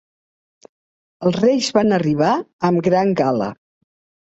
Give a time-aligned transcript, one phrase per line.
[1.27, 2.33] Els Reis van arribar
[2.73, 3.53] amb gran gala.